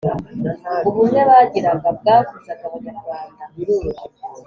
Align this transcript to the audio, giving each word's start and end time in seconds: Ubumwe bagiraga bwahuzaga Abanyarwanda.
Ubumwe 0.87 1.19
bagiraga 1.29 1.87
bwahuzaga 1.99 2.63
Abanyarwanda. 2.69 3.43